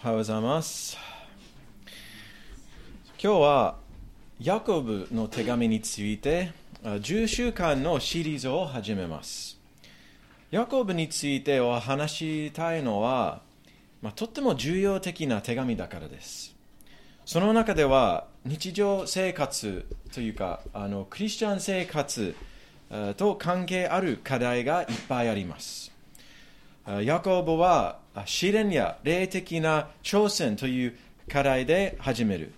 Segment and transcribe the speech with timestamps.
[0.00, 0.96] おはようございます。
[3.20, 3.76] 今日は
[4.38, 6.52] ヤコブの手紙について
[6.84, 9.58] 10週間のシリーズを始めます。
[10.52, 13.40] ヤコブについてお話したいのは、
[14.00, 16.54] まあ、とっても重要的な手紙だからです。
[17.24, 19.84] その中では日常生活
[20.14, 22.36] というかあのクリスチャン生活
[23.16, 25.90] と関係ある課題がいっぱいあります。
[27.02, 30.96] ヤコブは試練や霊的な挑戦という
[31.28, 32.52] 課題で始める。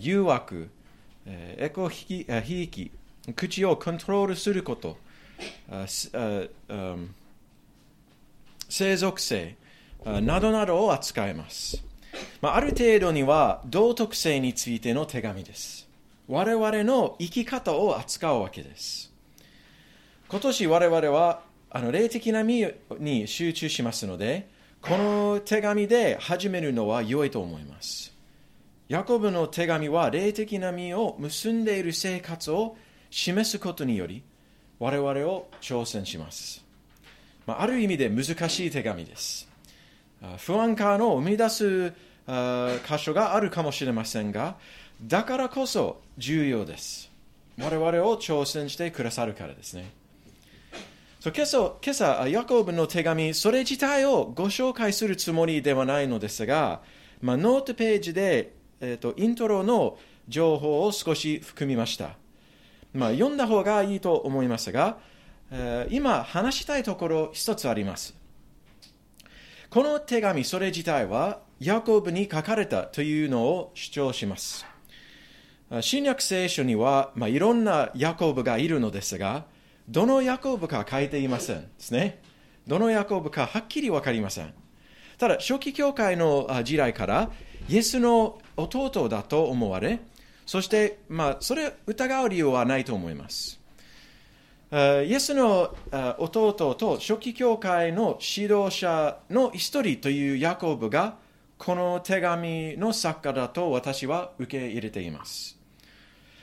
[0.00, 0.70] 誘惑、
[1.26, 2.90] エコひきひいき、
[3.36, 4.96] 口をコントロールすること、
[8.68, 9.56] 生属性
[10.04, 11.84] などなどを扱います。
[12.40, 15.88] まあ、ある程度には道徳性についての手紙です。
[16.26, 19.12] 我々の生き方を扱うわけです。
[20.28, 22.66] 今年我々はあの霊的な身
[22.98, 24.48] に集中しますので、
[24.80, 28.14] この手紙で始めるのは良いと思います。
[28.88, 32.76] ヤコブの手紙は霊的な身を結んでいる生活を
[33.10, 34.22] 示すことにより、
[34.78, 36.64] 我々を挑戦します。
[37.46, 39.48] まあ、る意味で難しい手紙です。
[40.38, 44.56] 不安感を生み出す箇所があるかもしれませんが、
[45.02, 47.10] だからこそ重要です。
[47.58, 49.97] 我々を挑戦してくださるからですね。
[51.20, 56.80] そう今朝、今朝、ヤコブの手紙、それ自体をご紹介するつもりではないのですが、
[57.20, 62.10] まあ、ノートページで、えーと、イントロの情報を少し含みました。
[62.94, 64.98] まあ、読んだ方がいいと思いますが、
[65.50, 68.14] えー今話したいところ一つあります。
[69.70, 74.64] この手紙、それ自体は、ヤコブに書かれたというのを主張します。
[75.80, 79.46] 新約聖書には、まあ、いろんなヤコブがいるのですが、
[79.88, 82.20] どのヤコブか書いていませんですね。
[82.66, 84.52] どのヤコブかはっきりわかりません。
[85.16, 87.30] ただ、初期教会の時代から、
[87.68, 90.00] イエスの弟だと思われ、
[90.44, 93.58] そして、まあ、それ疑う理由はないと思います。
[94.70, 95.74] イエスの
[96.18, 101.16] 弟と初期教会の指導者の一人というヤコブが、
[101.56, 105.58] この手紙の作家だと私は受け入れています。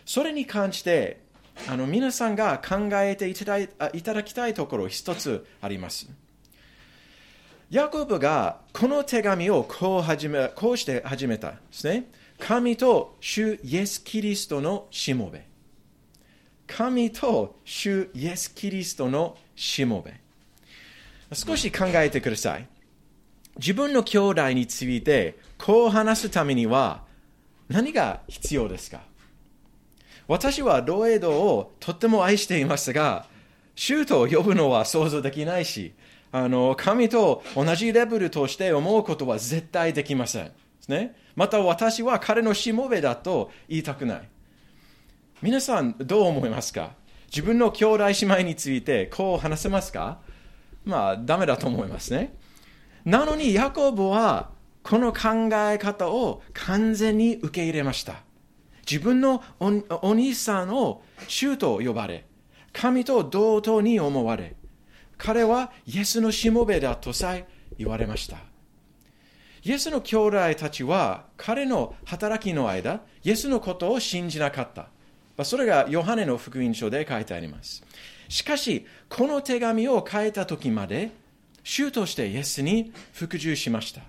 [0.04, 1.25] それに関して、
[1.68, 6.08] あの皆さんが考えていただいいただきたいところ一つあります。
[7.72, 12.12] ヤコブがこの手紙をこう始めこうして始めたんですね。
[12.40, 15.46] 神と主イエス・キリストのしもべ。
[16.68, 20.14] 神と主イエス・キリストのしもべ。
[21.34, 22.68] 少し考えてください。
[23.58, 27.04] 自分の兄弟についてこう話すためには
[27.70, 29.02] 何が必要ですか？
[30.28, 33.26] 私はロエドをとっても愛していますが、
[33.76, 35.94] 主と呼ぶのは想像できないし、
[36.32, 40.52] あの神と同じレベルとして思うことは絶対できません。
[40.88, 44.30] ね、また私は彼のしもべだと言いたくない。
[45.42, 46.92] 皆さんどう思いますか？
[47.28, 50.20] 自分の兄弟姉妹についてこう話せますか？
[50.84, 52.36] まあダメだと思いますね。
[53.06, 54.50] なのにヤコブは
[54.84, 58.25] この考え方を完全に受け入れました。
[58.90, 62.26] 自分のお兄さんを主と呼ばれ、
[62.72, 64.56] 神と同等に思われ、
[65.18, 67.48] 彼はイエスのしもべだとさえ
[67.78, 68.38] 言われました。
[69.64, 74.90] イエスの兄弟たちは彼の働きの間、イエスのことを信じなかった。
[75.44, 77.84] それがヨハネの福音書で書いてあります。
[78.30, 81.12] しかし、この手紙を書いた時まで、
[81.64, 84.02] 主としてイエスに服従しました。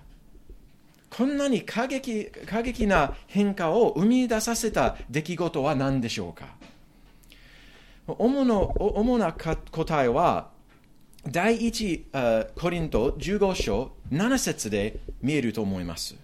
[1.17, 6.45] こんなに過激過激な変化を生み出させた出来事は何でしょうか？
[8.05, 10.49] 主の主な答えは、
[11.25, 12.05] 第一
[12.55, 16.15] コリント15章7節で見えると思います。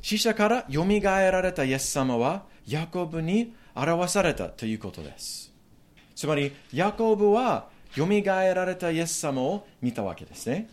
[0.00, 5.52] 死者から蘇られたイエス様は、ヤコブに表されたということです。
[6.16, 10.68] つまり、ヤコブは蘇られたイエス様を見たわけですね。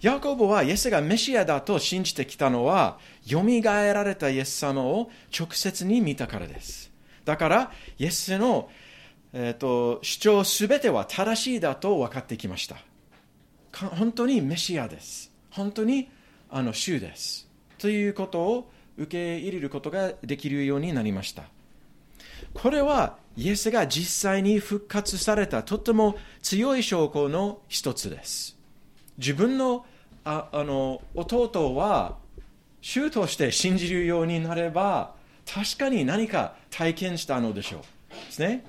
[0.00, 6.90] ヤコブはイエスがメシアだと信じてきたのは、蘇られたイエス様を直接に見たからです。
[7.24, 8.70] だから、イエスの、
[9.32, 12.76] えーと、主張すべては正しいだと分かってきました。
[13.72, 15.32] 本当にメシアです。
[15.50, 16.08] 本当に
[16.48, 17.48] あの主です。
[17.78, 21.44] ということを受け入れることができるようになりました。
[22.54, 28.55] これはイエスが実際に復活されたとても強い証拠の一つです。
[29.18, 29.84] 自分の
[30.24, 32.16] ああの弟は
[32.80, 35.14] 主として信じるようになれば
[35.46, 37.80] 確かに何か体験したのでしょう。
[38.10, 38.64] ですね。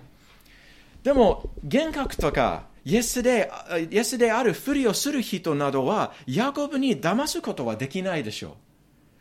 [1.04, 3.52] でも幻覚とかイエスで
[3.92, 8.54] イエスであるふりをする人などは、ヤコブに騙すことはできないでしょう。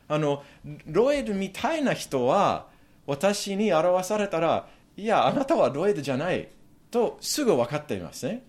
[0.06, 0.44] あの、
[0.86, 2.68] ロエルみたいな人は、
[3.06, 6.48] 私に表されたら、いや、あなたはロエルじゃない
[6.92, 8.44] とすぐ分かっていますね。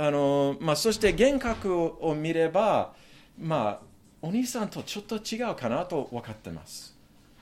[0.00, 2.92] あのまあ、そして幻覚を見れば、
[3.36, 3.86] まあ、
[4.22, 6.96] お兄さんとちょっと違うかなと分かってます。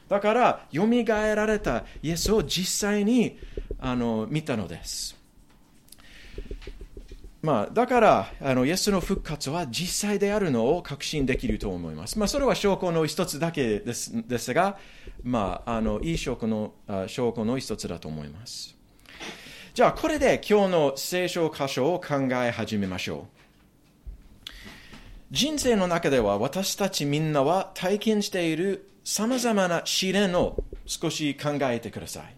[0.08, 3.38] だから、よみがえられたイエスを実際に
[3.78, 5.18] あの見たのです。
[7.42, 12.18] まあ、だからあの、イエスの復活は実際であるのを確信できると思います。
[12.18, 14.78] まあ、それは証拠の一つだけですですが、
[15.22, 16.72] まあ、あのいい証拠の
[17.06, 18.74] 証拠の一つだと思います。
[19.76, 23.26] じゃあ、これで今日の聖書箇所を考え始めましょ
[24.50, 24.54] う。
[25.30, 30.56] 人生の中では私たちみんなは体験しているさまざまな試練を
[30.86, 32.34] 少し考えてください。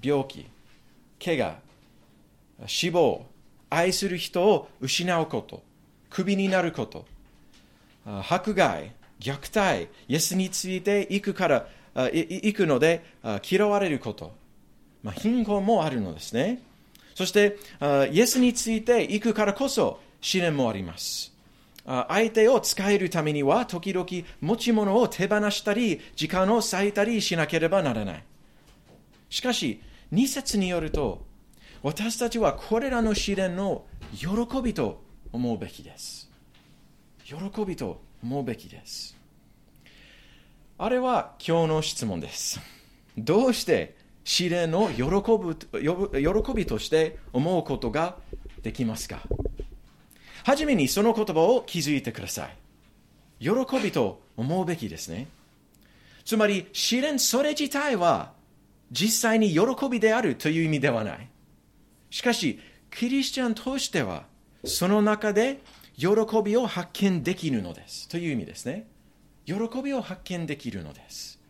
[0.00, 0.46] 病気、
[1.18, 1.58] 怪我、
[2.64, 3.26] 死亡、
[3.68, 5.64] 愛する人を失うこと、
[6.10, 7.06] クビになること、
[8.06, 11.66] 迫害、虐待、イエスについて行くから
[11.96, 13.02] 行くので
[13.42, 14.38] 嫌われること、
[15.02, 16.62] まあ、貧困もあるのですね。
[17.14, 17.58] そして、
[18.12, 21.32] イエスについて行くからこそ試練もあります。
[21.84, 24.06] 相手を使えるためには、時々
[24.40, 28.24] 持ち物を手放したり、時間を割いたりしなければならない。
[29.28, 29.80] しかし、
[30.12, 31.24] 2節によると、
[31.82, 34.28] 私たちはこれらの試練の喜
[34.62, 36.30] びと思うべきです。
[37.24, 39.16] 喜びと思うべきです。
[40.78, 42.60] あれは今日の質問です。
[43.16, 48.16] どうして試練を喜ぶ喜びとして思うことが
[48.62, 49.22] できますか？
[50.44, 52.56] はじめにその言葉を気づいてください。
[53.44, 53.50] 喜
[53.82, 55.28] びと思うべきですね。
[56.24, 58.32] つまり試練それ自体は
[58.92, 61.28] 実際に喜びであるという意味ではない。
[62.10, 64.24] しかし、キリスチャンとしては
[64.64, 65.60] その中で
[65.96, 66.08] 喜
[66.44, 68.86] びを発見できるのですという意味ですね。
[69.46, 71.40] 喜びを発見できるのです。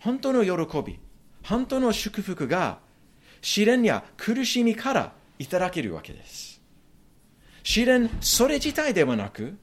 [0.00, 0.98] 本当の喜び、
[1.44, 2.78] 本当の祝福が
[3.40, 6.60] 試練や苦しみからいただけるわけです。
[7.62, 9.56] 試練それ自体ではなく、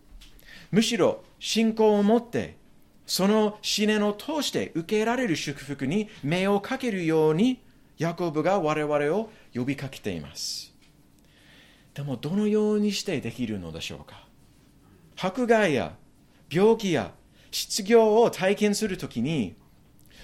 [0.72, 2.58] むしろ信仰を持って、
[3.06, 7.62] その試練を通して受けられる祝福に目をかけるように、
[7.98, 10.74] ヤコブが我々を呼びかけています。
[11.94, 14.26] でも、どのようにしてできるのでしょうか？
[15.18, 15.94] 迫害や
[16.50, 17.12] 病気や
[17.52, 19.56] 失業を体験するときに、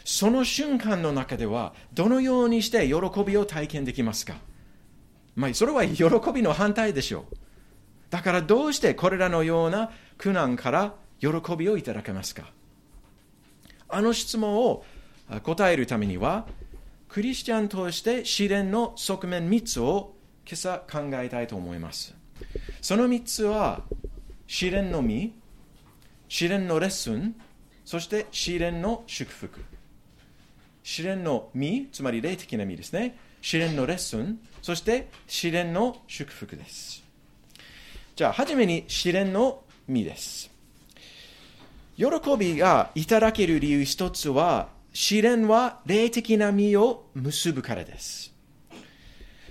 [0.10, 2.96] その瞬間の中では、どのようにして喜
[3.26, 4.36] びを体験できますか？
[5.36, 7.36] まあ、それは喜びの反対でしょう。
[8.10, 11.28] だからどうしてこれらのような苦難から喜
[11.58, 12.54] びをいただけますか？
[13.90, 14.86] あの質問を
[15.44, 16.48] 答えるためには、
[17.10, 20.16] クリスチャンとして試練の側面3つを
[20.46, 22.16] 今朝考えたいと思います。
[22.80, 23.82] その3つは、
[24.48, 25.34] 試練の実、
[26.30, 27.36] 試練のレッスン、
[27.84, 29.66] そして試練の祝福。
[30.88, 33.18] 試練の実、つまり霊的な実ですね。
[33.42, 37.04] 試練のレッスン、そして試練の祝福です。
[38.16, 40.50] じゃあ、はじめに試練の実です。
[41.98, 42.06] 喜
[42.40, 48.34] びがいただける理由一つは、試練は霊的な実を結ぶからです。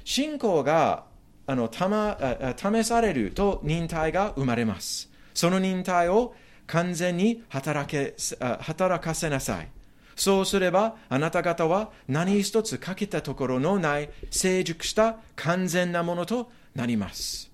[0.06, 1.05] 信仰が
[1.47, 2.19] あのたま
[2.56, 5.11] 試されると忍耐が生まれます。
[5.35, 6.35] その忍耐を
[6.67, 9.75] 完全に働け働かせなさい。
[10.16, 17.52] そうすれば、あなた方は何一つ欠けたところのない成熟した完全なものとなります。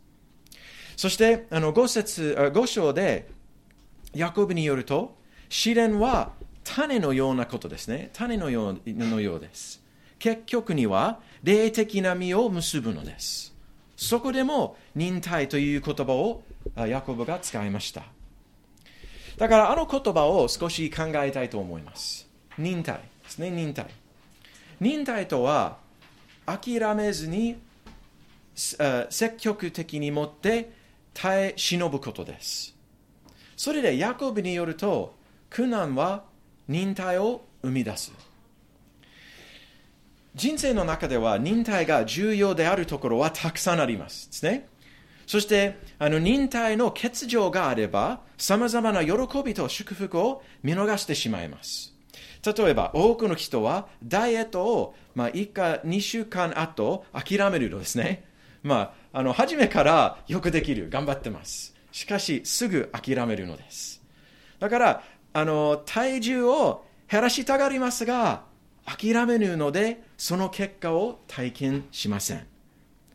[0.97, 3.29] そして、あの5節5章で、
[4.15, 5.17] ヤコブによると、
[5.49, 6.33] 試練は
[6.65, 8.11] 種のようなことですね。
[8.13, 9.83] 種のようのようです。
[10.21, 13.53] 結局には、霊的な実を結ぶのです。
[13.97, 16.43] そこでも、忍耐という言葉を
[16.77, 18.05] ヤコブが使いました。
[19.37, 22.32] だからあの言葉を少し考えたいと思います。
[22.59, 23.87] 忍耐ですね、忍耐。
[24.81, 25.79] 忍耐とは、
[26.47, 27.57] 諦めずに、
[29.11, 30.73] 積極的に持って
[31.15, 32.77] 耐え忍ぶことです。
[33.57, 35.15] それでヤコブによると、
[35.49, 36.25] 苦難は
[36.69, 38.13] 忍耐を生み出す。
[40.35, 44.29] 人生の中では忍耐が重要であるところはたくさんあります。
[44.29, 44.69] ですね。
[45.27, 51.92] そして、あの忍耐の欠如があれば、様々な喜びと祝福を見逃してしまいます。
[52.45, 58.25] 例えば、多くの人はダイエットを、まあ、1か2週間後諦めるのですね。
[58.63, 60.91] まあ、あの、初めからよくできる。
[60.91, 61.75] 頑張ってます。
[61.93, 64.03] しかし、すぐ諦めるのです。
[64.59, 68.45] だから、あの、体重を減らしたがりますが、
[68.85, 72.47] 諦めるので、その結果を体験しません。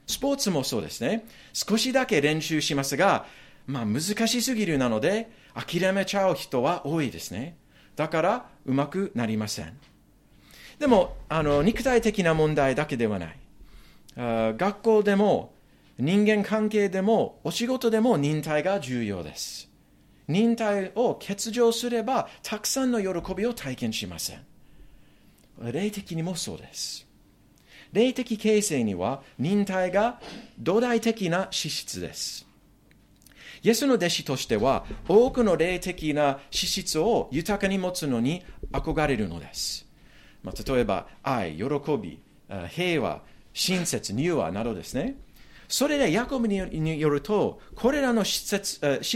[0.05, 1.25] スポーツもそうですね。
[1.51, 3.25] 少しだけ練習しますが、
[3.65, 7.57] まあ難しすぎるなので、諦めちゃう人は多いですね。
[7.97, 9.77] だから、うまくなりません。
[10.79, 13.37] でも、あの、肉体的な問題だけではない。
[14.15, 15.53] あ学校でも、
[15.97, 19.69] 人間関係でも、お仕事でも忍耐が重要です。
[20.27, 24.45] 忍耐を欠如すれば、たくさんの喜びを体験しません。
[25.59, 27.07] 霊的にもそうです。
[27.93, 30.19] 霊的形成には忍耐が
[30.59, 32.46] 土台的な資質です。
[33.63, 39.87] イエスの弟子としては多くの霊的な資質を豊かに持つのに憧れるのです。
[40.43, 41.63] まあ、例えば愛、喜
[41.97, 42.19] び、
[42.69, 43.21] 平和、
[43.53, 45.17] 親切、柔和などですね。
[45.67, 46.57] それでヤコブに
[46.99, 48.39] よると、これらの資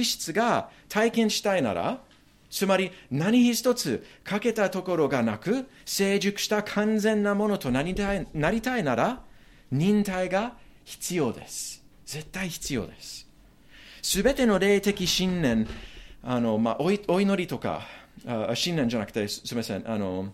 [0.04, 2.02] 質が体験したいなら、
[2.50, 9.24] つまり何一つ欠けたところがなく、成熟した完全なものとなりたいなりたいなら、
[9.72, 11.82] 忍耐が必要です。
[12.06, 13.31] 絶対必要です。
[14.02, 15.68] すべての霊的信念、
[16.24, 17.82] あのまあ、おお祈りとか
[18.26, 20.34] あ、信念じゃなくて、すみません、あの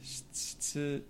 [0.00, 1.04] 失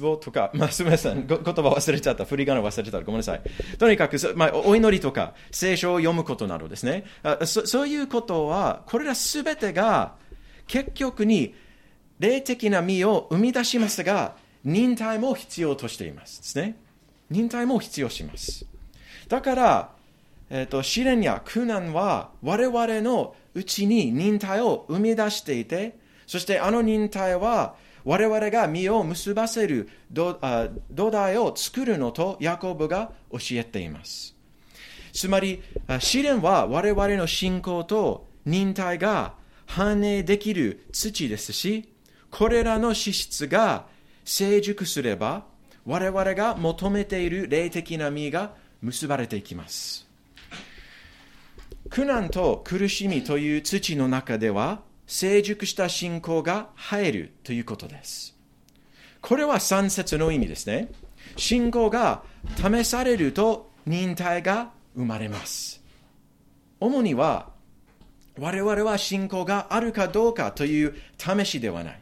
[0.00, 3.42] 望とか、まあ、すみません、言葉忘れちゃった、振り仮名忘れちゃった、ごめんなさい。
[3.78, 7.04] とにかく、まあ、お祈りとか、聖書を読むことなどですね。
[7.22, 10.16] あそそういうことは、これらすべてが、
[10.66, 11.54] 結局に、
[12.18, 16.76] 霊的な実を生み出しますが、忍耐も必要としていますですね。
[17.30, 18.66] 忍耐も必要します。
[19.28, 19.97] だから、
[20.50, 30.38] え、ー、と、試練や苦難は、我々のうちに忍耐を生み出していて、そしてあの忍耐は、我々が実を結ばせる土
[31.10, 34.34] 台を作るのとヤコブが教えています。
[35.12, 35.62] つまり、
[35.98, 39.34] 試練は我々の信仰と忍耐が
[39.66, 41.92] 反映できる土ですし、
[42.30, 43.86] これらの資質が
[44.24, 45.44] 成熟すれば、
[45.84, 50.07] 我々が求めている霊的な実が結ばれていきます。
[51.90, 58.36] 苦難と苦しみという土の中では、成熟した信仰が入るということです。
[59.20, 60.90] これは三節の意味ですね。
[61.36, 62.22] 信仰が
[62.56, 65.82] 試されると忍耐が生まれます。
[66.78, 67.50] 主には、
[68.38, 72.00] 我々は信仰があるかどうかという試しではない。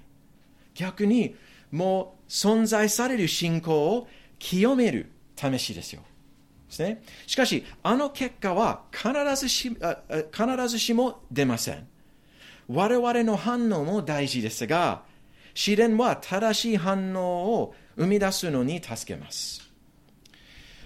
[0.74, 1.36] 逆に、
[1.70, 6.02] もう存在される信仰を清める試しですよ。
[6.68, 7.02] ですね。
[7.26, 11.86] しかし、あの結果は必ずし必ずしも出ません。
[12.68, 15.02] 我々の反応も大事ですが、
[15.54, 19.62] 試練は正しい反応を生み出すのに助けます。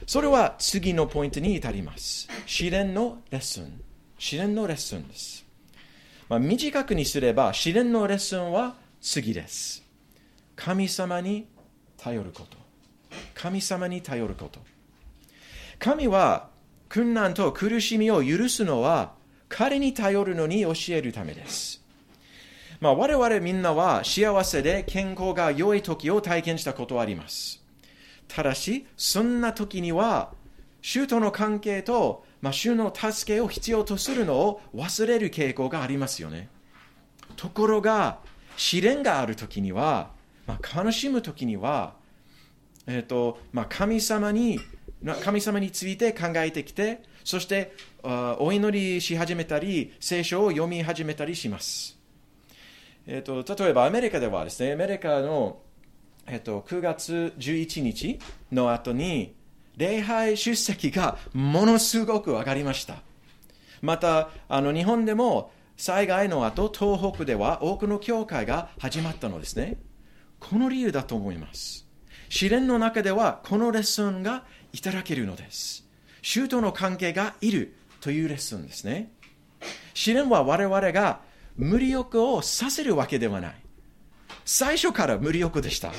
[0.07, 2.29] それは次のポイントに至ります。
[2.47, 3.81] 試練のレッスン。
[4.19, 5.47] 試練のレッスンです。
[6.29, 9.83] まあ、短くにすれば、試練のレッスンは次です。
[10.55, 11.49] 神様に
[11.97, 12.57] 頼ること。
[13.35, 14.61] 神様に頼ること。
[15.81, 16.51] 神は
[16.93, 19.15] 困難と苦しみを許すのは
[19.49, 21.83] 彼に頼るのに教えるためです。
[22.81, 27.63] まあ、我々みんなは幸せで健康が良い時を体験したことはあります。
[28.29, 30.33] ただし、そんな時には、
[30.83, 36.49] 主との関係と、まあ、主の助けを必要とするのを忘れる傾向がありますよね。
[37.37, 38.19] ところが、
[38.57, 40.11] 試練がある時には、
[40.47, 41.95] まあ、悲しむ時には、
[42.87, 44.59] えーとまあ、神様に
[45.23, 51.99] 神様について考えてきて、そしてお祈りし始めたり、聖書を読み始めたりします。
[53.07, 55.61] えーと、例えばアメリカではですね、アメリカの、
[56.27, 58.19] えーと、9月11日
[58.53, 59.35] の後に、
[59.77, 62.97] 礼拝出席がものすごく上がりました。
[63.81, 69.79] また、あの日本でも災害の後、東北では多くの教会が始まったのですね。
[70.39, 71.87] この理由だと思います。
[72.29, 75.87] 試練の中ではこのレッスンがいただけるのです。
[76.23, 79.13] 主との関係がいるというレッスンですね。
[79.95, 81.21] 試練は我々が
[81.57, 83.55] 無理欲をさせるわけではない。
[84.45, 85.93] 最初から無理欲でした。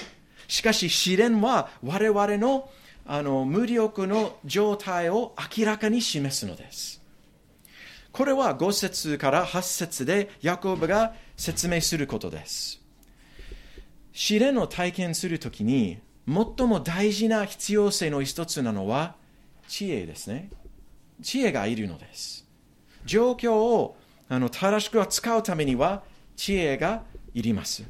[0.48, 2.70] しかし試練は我々の
[3.06, 7.02] あの無理欲の状態を明らかに示すのです。
[8.12, 12.82] これは5節から8節でヤコブが説明することです。
[14.14, 19.16] 試練を体験するときに最も大事な必要性の一つなのは
[19.68, 20.50] 知恵ですね。
[21.22, 22.48] 知恵がいるのです。
[23.06, 23.98] 状況を
[24.30, 26.04] あの正しく使うためには
[26.36, 27.84] 知恵がいります。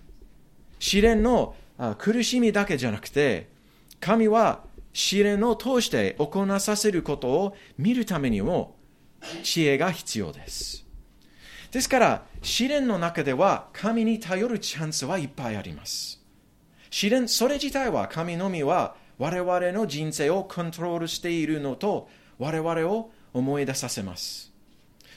[0.79, 1.55] 試練の
[1.97, 3.50] 苦しみだけじゃなくて、
[4.00, 8.75] 神は試練を通して行わさせることを見るためにも
[9.43, 10.85] 知恵が必要です。
[11.71, 16.20] ですから、試練の中では神に頼るチャンスはいっぱいあります。
[16.91, 24.51] 試練、それ自体は神のみは我々の人生をコントロールしているのと我々を思い出させます。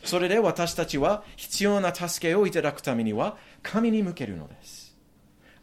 [0.04, 4.96] それで私たちは必要な助けをいただくためには神に向けるのです。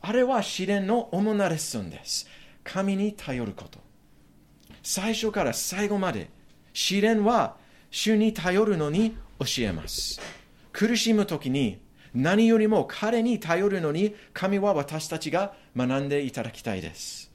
[0.02, 2.28] あれは試練の主なレッスンです。
[2.64, 3.80] 神に頼ること。
[4.84, 6.30] 最初から最後まで
[6.74, 7.56] 試練は
[7.90, 10.20] 主に頼るのに教えます。
[10.74, 11.80] 苦しむ時に
[12.14, 17.32] 何よりも彼に頼るのに神は私たちが学んでいただきたいです。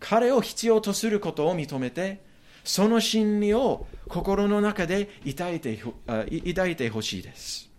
[0.00, 2.20] 彼を必要とすることを認めて、
[2.64, 7.70] その真理を心の中で抱いて抱いてほしいです。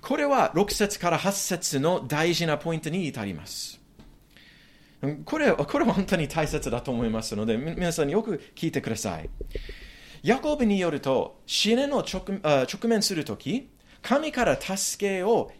[0.00, 3.80] これは6節から8節の大事なポイントに至ります。
[5.24, 9.28] これこれは本当に大切だと思いますので、皆さんよく聞いてください。
[10.22, 13.68] ヤコブによると、試練を直直面するとき、
[14.04, 15.50] 神から助けを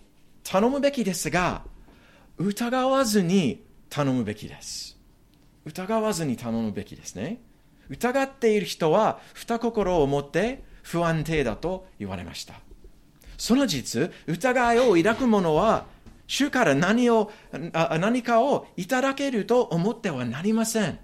[0.43, 1.63] 頼むべきですが、
[2.37, 4.99] 疑わずに頼むべきです。
[5.65, 7.41] 疑わずに頼むべきですね。
[7.89, 12.61] 疑っている人は二心を持って不安定だと言われました。
[13.39, 15.87] その実、疑いを抱く者は、
[16.27, 17.33] 主から何を
[17.73, 20.99] 何かをいただけると思ってはなりません。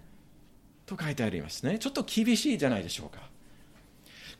[0.84, 1.78] と書いてありますね。
[1.78, 3.29] ちょっと厳しいじゃないでしょうか。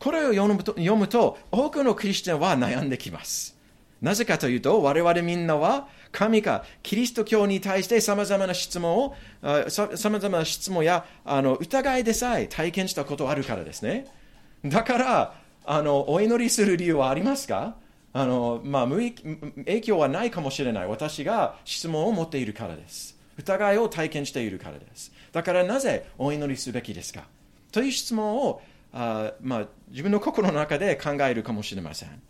[0.00, 3.57] これを読むと読むと多くのクリスチャンは悩んできます。
[4.02, 9.14] なぜかというと、我々みんなは神かキリスト教に対してさまざまな質問を、
[9.69, 14.07] さまざまな質問やあの疑いでさえ体験したことあるからですね。
[14.64, 15.35] だから、
[15.66, 17.76] あのお祈りする理由はありますか？
[18.14, 20.87] あの、まあ、影響はないかもしれない。
[20.87, 23.16] 私が質問を持っているからです。
[23.37, 25.12] 疑いを体験しているからです。
[25.30, 27.25] だからなぜお祈りすべきですか？
[27.71, 32.23] という質問をあ、まあ、自分の心の中で考えるかもしれません。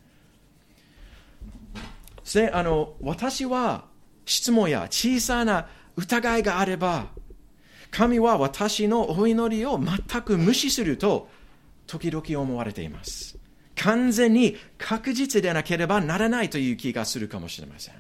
[2.53, 3.87] あの私は
[4.25, 7.07] 質問や小さな疑いがあれば
[7.91, 11.29] 神は私のお祈りを全く無視すると
[11.89, 13.37] 時々思われています。
[13.75, 17.95] 完全に確実でなければならないという気がするかもしれません。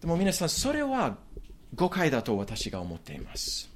[0.00, 1.16] でも皆さんそれは
[1.74, 3.71] 誤解だと私が思っています。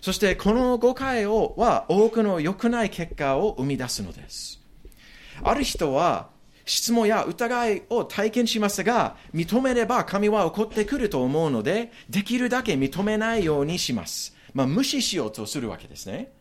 [0.00, 4.60] そしてこの誤解をは多くの良くない結果を生み出すのです
[5.42, 6.28] ある人は
[6.70, 14.36] 質問や疑いを体験しますが、認めれば神は怒ってくると思うので、できるだけ認めないようにします。
[14.54, 16.32] まあ、無視しようとするわけですね。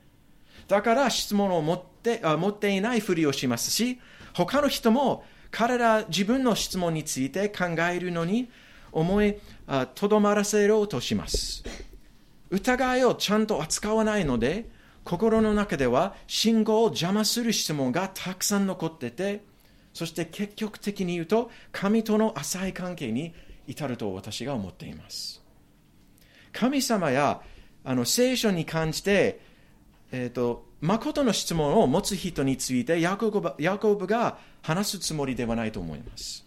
[0.67, 3.99] だから質問を持ってあ持っていないふりをしますし、
[4.33, 8.51] 他の人も彼ら自分の質問について考えるのに
[8.91, 9.35] 思い
[9.95, 11.63] とどまらせようとします。
[12.49, 14.69] 疑いをちゃんと扱わないので、
[15.03, 19.43] 心の中では信号を邪魔する質問がたくさん残ってて、
[19.93, 23.33] そして結局的に言うと神との浅い関係に
[23.67, 25.43] 至ると私が思っています。
[26.51, 27.41] 神様や
[27.83, 29.39] あの聖書に関じて、
[30.11, 36.45] えーと、誠の質問を持つ人についてヤコブヤコブが話すつもりではないと思います。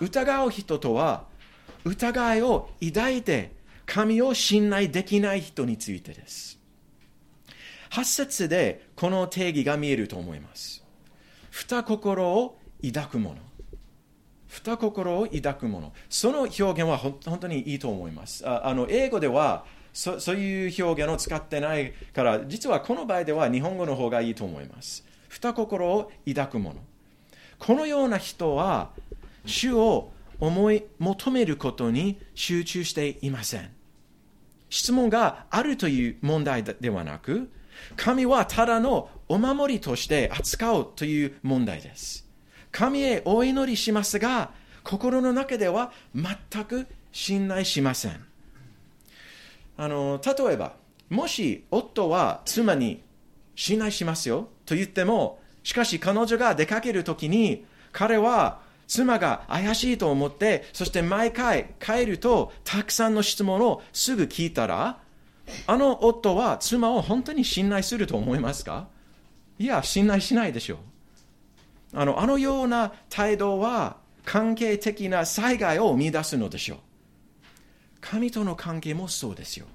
[0.00, 1.24] 疑う人とは
[1.84, 3.57] 疑いを抱いて
[3.88, 6.58] 神を信頼できない人についてです。
[7.90, 10.84] 8節でこの定義が見えると思います。
[11.50, 13.36] 二心を抱くもの
[14.46, 18.46] 二心を抱くものその表現は本当にいいと思います。
[18.46, 25.02] ああの英語ではそそういう表現を使ってないから実はこの場合では日本語の方がいいと思います。
[25.30, 26.80] 二心を抱くもの
[27.58, 28.90] このような人は
[29.46, 33.77] 主を思い求めることに集中していません。
[34.70, 37.50] 質問があるという問題ではなく
[37.96, 42.28] 神はただのお守りとして扱うという問題です
[42.72, 44.50] 神へお祈りしますが、
[44.84, 48.24] 心の中では全く信頼しません。
[49.76, 50.74] あの例えば、
[51.08, 53.02] もし夫は妻に
[53.54, 64.98] 信頼しますよと言っても、しかし彼女が出かけるときに、彼は妻が怪しいと思って、そして毎回帰るとたくさんの質問をすぐ聞いたら、
[65.66, 68.88] あの夫は妻を本当に信頼すると思いますか？
[69.58, 70.78] いや、信頼しないでしょう。
[71.94, 76.78] あのあのような態度は関係的な災害を生み出すのでしょう。
[78.00, 79.66] 神との関係もそうですよ。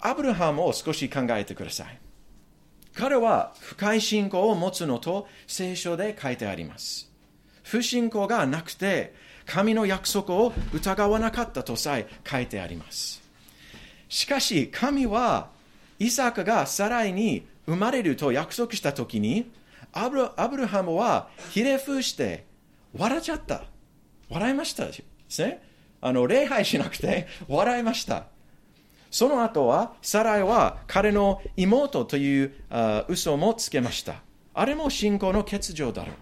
[0.00, 1.98] アブラハムを少し考えてください。
[2.94, 7.10] 彼は深い信仰を持つのと聖書で書いてあります。
[7.64, 9.14] 不信仰がなくて
[9.46, 13.22] 神の約束を疑わなかったとさえ書いてあります。
[14.08, 15.48] しかし神は
[15.98, 19.50] イサクがサライに生まれると約束したときに
[19.92, 22.44] アブアブラハムはひれ伏して
[22.96, 23.64] 笑っちゃった。
[24.30, 24.92] 笑いましたで
[25.28, 25.62] すね。
[26.00, 28.26] あの礼拝しなくて笑いました。
[29.10, 32.52] その後は、サライは彼の妹という
[33.06, 34.16] 嘘もつけました。
[34.54, 36.14] あれも信仰の欠如だろう。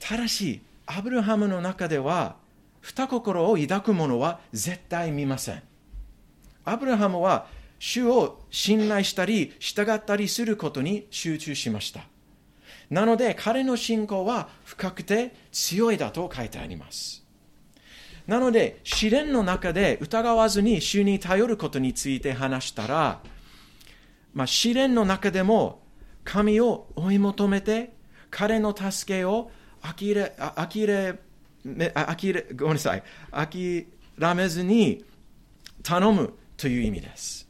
[0.00, 2.36] ただし、アブラハムの中では、
[2.80, 5.62] 二心を抱く者は絶対見ません。
[6.64, 7.46] アブラハムは
[7.78, 12.04] 主を信頼したり従ったりすることに集中しました。
[12.90, 17.24] なので彼の信仰は深くて強いだと書いてあります。
[18.26, 23.20] なので試練の中で疑わずに主に頼ることについて話したら、
[24.34, 25.82] まあ、試練の中でも
[26.24, 27.92] 神を追い求めて
[28.30, 29.50] 彼の助けを
[29.82, 31.18] 呆れ、呆れ、
[31.64, 33.86] 呆れ、ごめんなさい、諦
[34.34, 35.04] めずに
[35.82, 37.48] 頼むという意味です。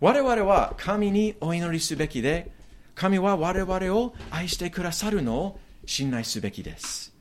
[0.00, 2.50] 我々は神にお祈りすべきで、
[2.94, 7.14] 神は我々を愛してくださるのを信頼すべきです。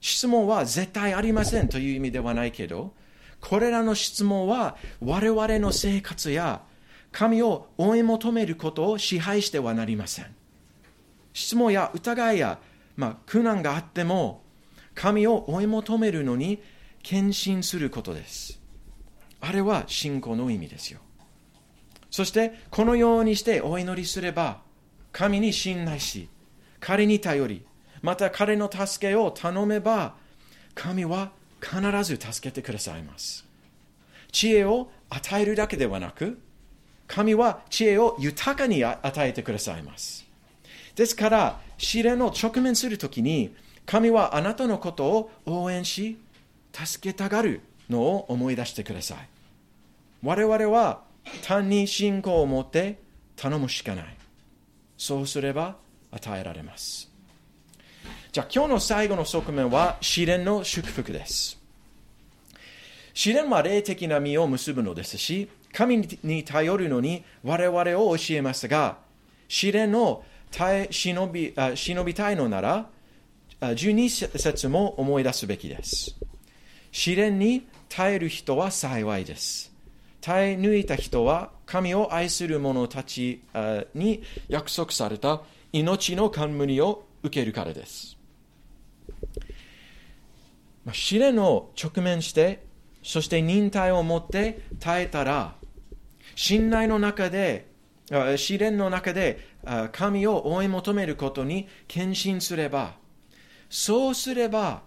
[0.00, 2.94] 質問は絶対ありませんという意味ではないけど、
[3.40, 6.62] これらの質問は我々の生活や
[7.12, 10.26] 神を追い求めることを支配してはなりません。
[11.32, 12.58] 質問や疑いや、
[12.98, 14.42] まあ、苦難があっても、
[14.96, 16.60] 神を追い求めるのに
[17.04, 18.60] 献身することです。
[19.40, 20.98] あれは信仰の意味ですよ。
[22.10, 24.62] そして、このようにしてお祈りすれば、
[25.12, 26.28] 神に信頼し、
[26.80, 27.64] 彼に頼り、
[28.02, 30.16] また彼の助けを頼めば、
[30.74, 31.30] 神は
[31.60, 33.46] 必ず助けてくださいます。
[34.32, 36.40] 知恵を与えるだけではなく、
[37.06, 40.26] 神は知恵を豊かに与えてくださいます。
[40.96, 43.54] ですから、試練を直面するときに、
[43.86, 46.18] 神はあなたのことを応援し、
[46.72, 49.28] 助けたがるのを思い出してください。
[50.22, 51.02] 我々は
[51.44, 52.98] 単に信仰を持って
[53.36, 54.16] 頼むしかない。
[54.96, 55.76] そうすれば
[56.10, 57.10] 与えられます。
[58.32, 61.58] じゃあ今日の最後の側面は試練の祝福です。
[63.14, 68.98] 試練は霊的な実を結ぶのですし、神に頼るのに我々を教えますが、
[69.48, 72.90] 試練を耐え忍び忍びたいのなら、
[73.60, 76.16] 12節も思い出すべきです。
[76.92, 79.72] 試練に耐える人は幸いです。
[80.20, 83.42] 耐え抜いた人は神を愛する者たち
[83.94, 88.16] に約束された命の冠を受けるからです。
[90.92, 92.64] 試練を直面して、
[93.02, 95.54] そして忍耐を持って耐えたら、
[96.34, 97.67] 信頼の中で、
[98.36, 99.38] 試練の中で
[99.92, 102.94] 神を追い求めることに献身すれば、
[103.68, 104.82] そうすれば、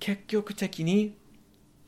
[0.00, 1.16] 結局的に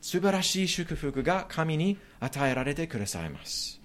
[0.01, 3.81] 素晴らしい祝福が神に与えられてくださいます。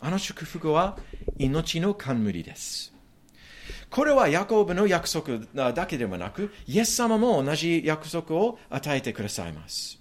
[0.00, 0.98] あの祝福は
[1.38, 2.92] 命の冠です。
[3.88, 10.00] これはヤコブの約束だけではなく、イエス様も同じ約束を与えてくださいます。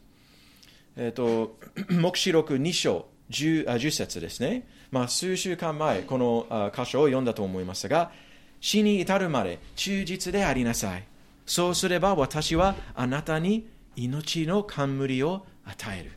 [0.95, 1.58] えっ、ー、と、
[1.91, 4.67] 黙示録2章 10, 10節ですね。
[4.91, 8.12] まあ、数週間前、この箇所を読んだと思いますが、
[8.60, 11.06] 死に至るまで忠実でありなさい。
[11.46, 16.12] そうすれば私はあなたに命の冠を与える。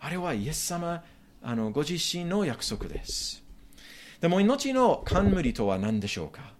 [0.00, 1.04] あれはイエス様
[1.42, 3.44] あのご自身の約束です。
[4.20, 6.54] でも命の冠とは何でしょうか？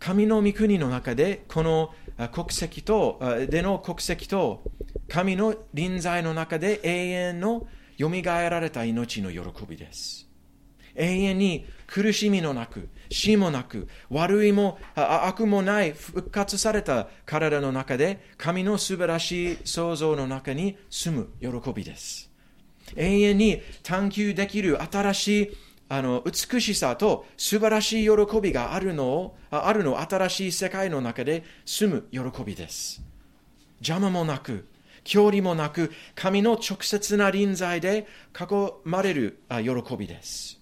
[0.00, 1.94] 神の御国の中でこの
[2.32, 4.62] 国籍とでの国籍と
[5.08, 10.28] 神の臨在の中で永遠のよみがえられた命の喜びです。
[10.96, 22.30] 永遠に苦しみのなく、死もなく、悪いも悪もない復活された体の中で、神の素晴らしい創造の中に住む喜びです。
[22.96, 25.56] 永遠に探求できる新しい
[25.88, 33.02] あの美しさと素晴らしい喜びがあるのをあるの新しい世界の中で住む喜びです。
[33.80, 34.66] 邪魔もなく、
[35.04, 38.06] 距離もなく、神の直接な臨在で
[38.38, 40.60] 囲まれる喜びです。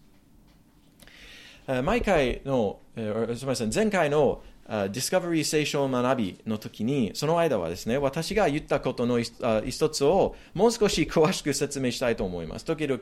[1.85, 12.65] 毎回の、すみません、前回のディスカバリー聖書学びの時に、その間はですね、私が言ったことの一つをもう少し詳しく説明したいと思います。
[12.65, 13.01] 時々、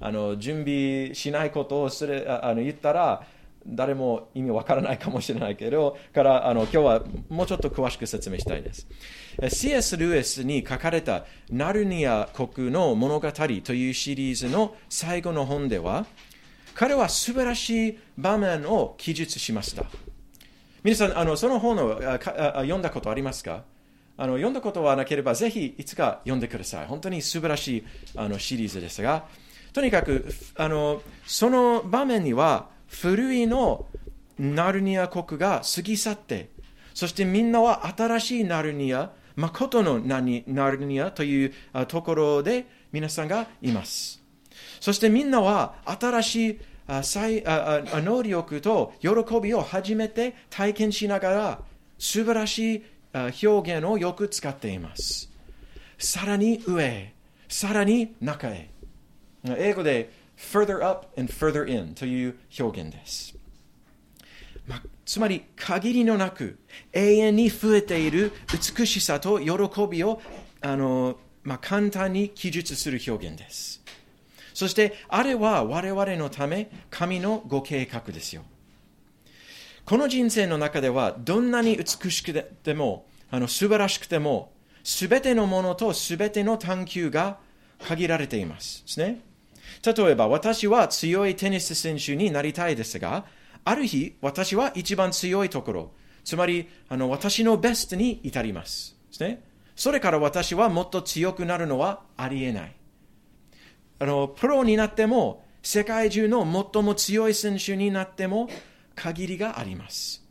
[0.00, 3.26] あの準備しないことをするあの言ったら、
[3.66, 8.86] 誰も意味わからないかもしれないけど、からあの今日はもうちょっと詳しく説明したいです。
[9.48, 9.96] C.S.
[9.96, 16.06] ルイスに書かれたナルニア国の物語というシリーズの最後の本では、
[16.74, 19.84] 彼は素晴らしい場面を記述しました。
[20.82, 23.64] 皆さん、あのその本を読んだことありますか？
[24.16, 26.86] あの読んだことはなければ、ぜひいつか読んでください。
[26.86, 27.84] 本当に素晴らしい
[28.16, 29.24] あのシリーズですが、
[29.72, 33.86] とにかくあのその場面には、古いの
[34.38, 36.50] ナルニア国が過ぎ去って、
[36.92, 41.52] そしてみんなは新しいナルニア、誠のナルニアという
[41.86, 44.20] ところで皆さんがいます。
[44.80, 49.08] そしてみんなは新しい能力と喜
[49.40, 51.60] びを初めて体験しながら
[51.98, 52.82] 素晴らしい
[53.46, 55.30] 表現をよく使っています。
[55.98, 57.12] さらに上、
[57.48, 58.70] さらに中へ。
[59.44, 63.36] 英語で further up and further in という表現です。
[64.66, 66.58] まあ、つまり限りのなく
[66.92, 70.20] 永遠に増えている美しさと喜びを
[70.60, 73.82] あの、まあ、簡単に記述する表現です。
[74.54, 78.42] そしてあれは我々のため神のご計画ですよ。
[79.84, 84.52] この人生の中ではどんなに美しくてもあの素晴らしくても
[84.84, 87.38] すべてのものとすべての探求が
[87.80, 89.29] 限られていますですね。
[89.84, 93.24] 例えば私は強いテニス選手になりたいですが
[93.64, 95.92] ある日、私は一番強いところ、
[96.24, 98.96] つまりあの私のベストに至ります。
[99.10, 99.44] ですね。
[99.76, 102.76] それから私はもっと強くなるのはありえない。
[103.98, 108.48] あのプロになっても、世界中の最も強い選手になっても
[108.94, 110.26] 限りがあります。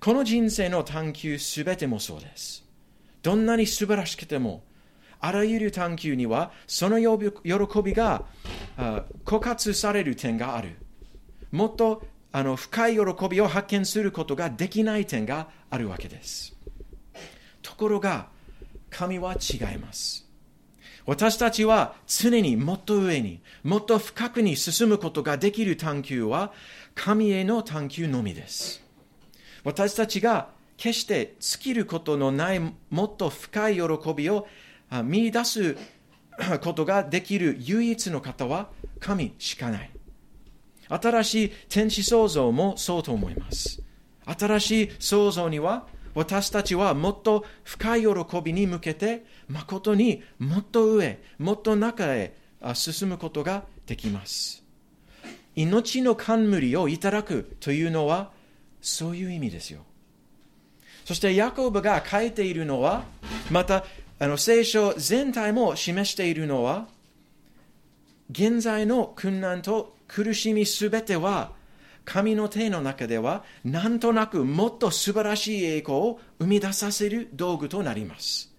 [0.00, 2.64] この人生の探求すべてもそうです。
[3.22, 4.64] どんなに素晴らしくても、
[5.20, 8.24] あらゆる探求にはその喜びが
[9.24, 10.76] 枯渇される点がある。
[11.52, 12.02] もっと
[12.32, 16.56] あの深い喜びを発見することができない点があるわけです。
[17.62, 18.28] ところが、
[18.88, 20.26] 神は違います。
[21.06, 26.52] 私たちは常にもっと上に、もっと深くに進むことができる探求は、
[26.94, 28.82] 神への探求のみです。
[29.64, 34.46] 私たちが決して尽きることのないもっと深い喜びを
[35.04, 35.76] 見出す
[36.62, 39.90] ことができる唯一の方は神しかない。
[40.88, 43.82] 新しい天使創造もそうと思います。
[44.26, 52.34] 新しい創造には私たちはもっと深い喜びに向けて誠にもっと上、もっと中へ
[52.74, 54.64] 進むことができます。
[55.54, 58.30] 命の冠をいただくというのは
[58.80, 59.80] そういう意味ですよ。
[61.04, 63.04] そしてヤコブが書いているのは
[63.50, 63.84] また
[64.22, 66.86] あの聖書全体も示しているのは
[68.30, 71.52] 現在の苦難と苦しみすべては
[72.04, 78.52] 神の手の中ではなんとなくもっと素晴らしい栄光を生み出させる道具となります。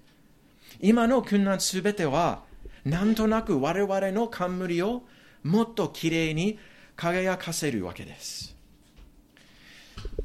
[0.79, 2.41] 今の苦難すべては
[2.83, 5.03] なんとなく我々の冠を
[5.43, 6.57] もっときれいに
[6.95, 8.55] 輝かせるわけです。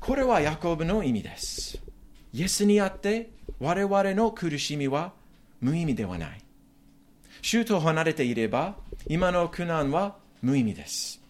[0.01, 1.79] これはヤコブの意味です。
[2.33, 5.13] イエスにあって我々の苦しみは
[5.61, 6.41] 無意味ではない。
[7.43, 11.21] 主と離れていれば今の苦難は無意味です。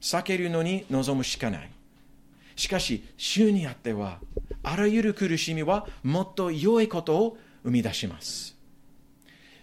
[0.00, 1.70] 避けるのに望むしかない。
[2.56, 4.18] しかし、主にあっては、
[4.62, 8.56] あらゆる苦しみはもっと良いことを生み出します。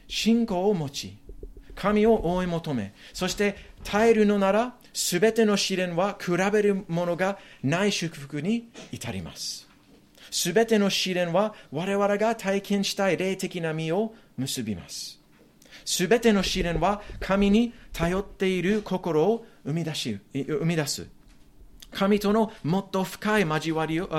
[0.08, 1.18] 信仰を持ち、
[1.76, 9.67] 神を追い求め、そして耐えるのなら、すべての試練は比べるものがない祝福に至ります。
[10.32, 15.20] すべての試練は我々が体験したい霊的な実を結びます。
[15.86, 21.08] すべての試練は神に頼っている心を生み出し生み出す。
[21.92, 24.10] 神とのもっと深い交わりを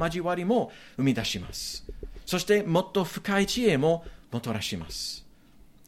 [0.00, 1.84] 交わりも生み出します。
[2.24, 5.26] そしてもっと深い知恵ももたらします。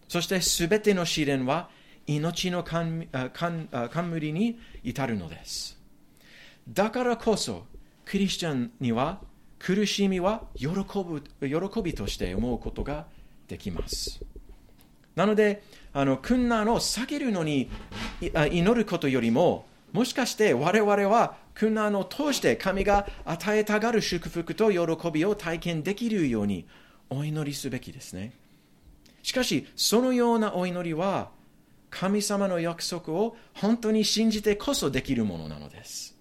[0.08, 1.70] そしてすべての試練は
[2.06, 5.78] 命の冠に至るのです。
[6.68, 7.64] だからこそ、
[8.04, 9.20] クリスチャンには
[9.62, 13.07] 苦しみは喜ぶ喜びとして思うことが
[13.46, 14.20] できます。
[15.14, 17.70] なので、あの困難を避けるのに
[18.20, 26.66] 祈ることよりも、もしかして我々は苦難を通して神が与えたがる祝福と喜びを体験できるように
[27.09, 28.33] お祈りすべきですね。
[29.22, 31.31] しかし、そのようなお祈りは
[31.88, 36.16] 神様の約束を本当に信じてこそできるものなのです。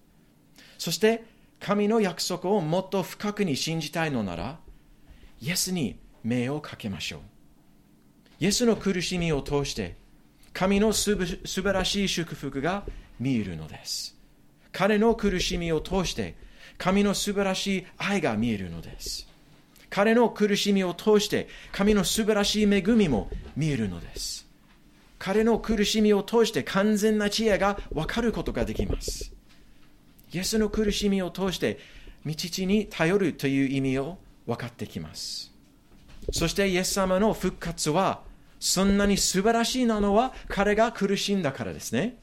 [0.78, 1.24] そして、
[1.62, 4.60] 神の約束をもっと深くに信じたいのなら、
[5.40, 7.22] イエスに目をかけましょう。
[8.40, 9.96] イエスの苦しみを通して
[10.54, 12.84] 神のす素晴らしい祝福が
[13.20, 14.18] 見えるのです。
[14.72, 16.36] 彼の苦しみを通して
[16.80, 19.28] 神の素晴らしい愛が見えるのです。
[19.92, 24.48] 彼の苦しみを通して神の素晴らしい恵みも見えるのです。
[25.20, 29.32] 彼の苦しみを通して完全な知恵が分かることができます。
[30.34, 31.80] イエスの苦しみを通して
[32.26, 35.52] 道地に頼るという意味を分かってきます。
[36.32, 38.22] そしてイエス様の復活は
[38.60, 42.18] そんなに素晴らしいなのは彼が苦しんだからですね。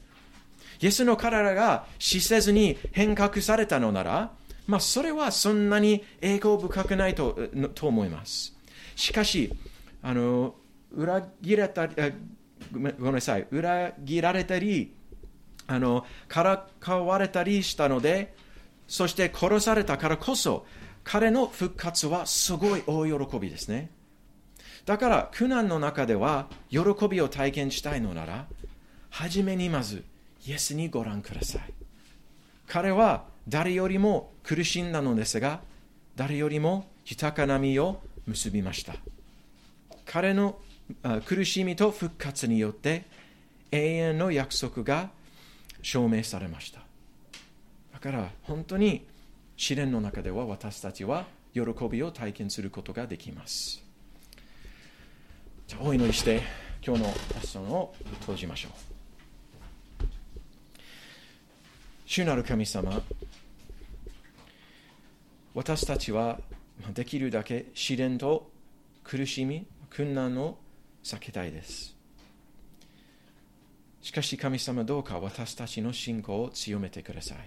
[0.81, 4.31] イエスの体が死せずに変革されたのなら、
[4.65, 8.55] まあ、それはそんなに栄光深くないとと思います。
[8.95, 9.51] しかし、
[10.01, 10.55] あの
[10.91, 11.87] 裏切られた
[12.71, 14.95] ごめんなさい、裏切られたり、
[15.69, 18.33] あのからかわれたりしたので、
[18.87, 20.65] そして殺されたからこそ、
[21.03, 23.91] 彼の復活はすごい大喜びですね。
[24.85, 28.47] だから、苦難の中では喜びを体験したいのなら、
[29.11, 30.03] 初めにまず、
[30.47, 31.61] イエスにご覧ください。
[32.67, 35.61] 彼は誰よりも苦しんだのですが、
[36.15, 38.95] 誰よりも豊かな実を結びました。
[40.05, 40.57] 彼の
[41.25, 43.05] 苦しみと復活によって
[43.71, 45.11] 永遠の約束が
[45.81, 46.81] 証明されました。
[47.93, 49.05] だから本当に
[49.57, 53.83] 試練の中では私たちは喜びを体験することができます。
[55.67, 56.41] じゃあお祈りして
[56.85, 58.71] 今日のパッションを閉じましょう。
[62.05, 63.03] 主なる神様、
[65.53, 66.39] 私たちは
[66.93, 68.49] できるだけ試練と
[69.03, 70.57] 苦しみ、困難を
[71.03, 71.98] 避けたいです。
[74.01, 77.37] しかし神様どうか私たちの信仰を強めてください。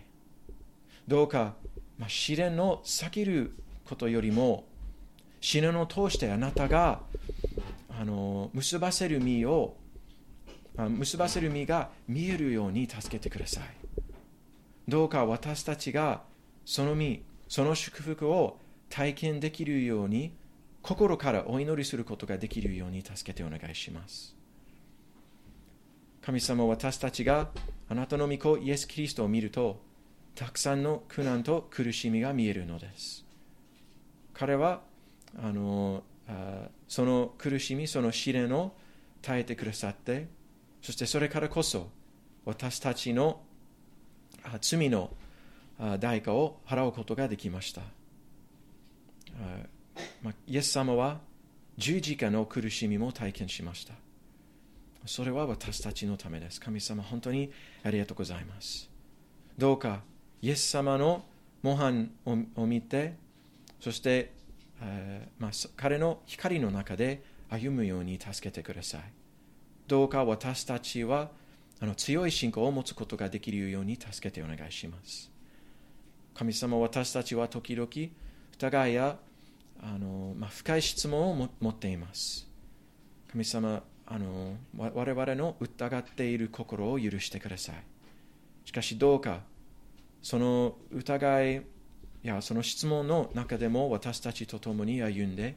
[1.09, 1.55] どうか、
[1.99, 4.65] まあ、試練を避けることよりも
[5.41, 7.01] 試練を通してあなたが
[7.89, 9.77] あの結ばせる実を
[10.77, 13.65] 結ばせる実が見えるように助けてください。
[14.89, 16.23] どうか私たちが
[16.65, 20.35] その実、その祝福を体験できるように
[20.83, 24.42] 心からお祈りすることができるように助けてお願いします。
[26.25, 27.51] 神様、私たちが
[27.89, 29.83] あなたの御子イエス・キリストを見ると、
[30.35, 33.25] たくさんの苦難と苦しみが見えるのです。
[34.33, 34.83] 彼は
[35.37, 38.73] あのあその苦しみ、その試練を
[39.21, 40.29] 耐えてくださって、
[40.81, 41.91] そしてそれからこそ
[42.45, 43.43] 私たちの
[44.61, 45.11] 罪の
[45.99, 47.83] 代価を払うことができました。
[50.23, 51.21] ま、イエス様は
[51.77, 53.95] 十字架の苦しみも体験しました。
[55.07, 56.61] それは私たちのためです。
[56.61, 57.51] 神様、本当に
[57.83, 58.91] ありがとうございます。
[59.59, 60.03] どうか、
[60.41, 61.25] イエス様の
[61.63, 62.11] 模範
[62.57, 63.17] を見て、
[63.81, 64.33] そして、
[64.81, 69.01] えー、まあ、彼の光の中で歩むように助けてください。
[69.89, 71.31] どうか私たちは
[71.81, 75.31] あの強い信仰を持つことができるように助けてお願いします。
[76.35, 77.89] 神様、私たちは時々
[78.55, 79.19] 疑いや
[79.83, 82.49] あの、まあ、深い質問を持っています。
[83.31, 87.77] 神様、あの我々の疑っている心を許してください。
[88.65, 89.41] しかしどうか、
[90.23, 91.63] その疑い
[92.23, 95.57] やその質問の中でも私たちと共に歩んで、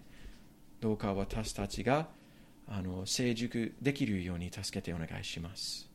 [0.82, 2.08] どうか私たちが
[2.68, 5.90] あの成熟できるように助けてお願いします。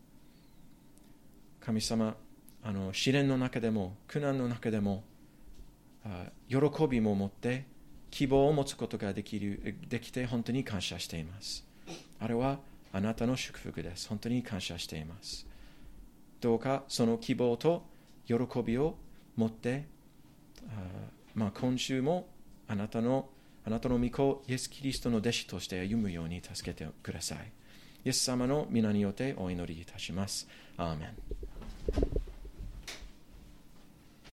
[1.60, 2.16] 神様、
[2.62, 5.02] あの試練の中でも苦難の中でも
[6.48, 6.56] 喜
[6.88, 7.64] びも持って
[8.10, 11.69] 希望を持つことができるできて本当に感謝しています。
[12.20, 12.58] あれは
[12.92, 14.08] あなたの祝福です。
[14.08, 15.46] 本当に感謝しています。
[16.40, 17.82] どうかその希望と
[18.26, 18.96] 喜びを
[19.36, 19.86] 持って、
[20.68, 20.72] あ
[21.34, 22.28] まあ、今週も
[22.68, 23.28] あなたの
[23.64, 27.52] あなたの御子、イエス・キリストの弟子として歩むように助けてください。
[28.04, 30.48] イエス様の皆によってお祈りいたします。
[30.76, 31.49] アーメン